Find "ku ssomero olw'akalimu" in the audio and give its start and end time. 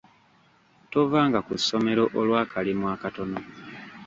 1.47-2.85